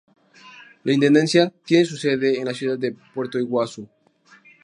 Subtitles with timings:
[0.83, 3.87] La intendencia tiene su sede en la ciudad de Puerto Iguazú.